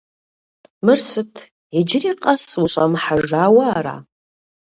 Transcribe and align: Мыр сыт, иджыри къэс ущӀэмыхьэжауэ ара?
Мыр 0.85 0.99
сыт, 1.09 1.33
иджыри 1.79 2.11
къэс 2.21 2.43
ущӀэмыхьэжауэ 2.61 3.65
ара? 3.77 3.95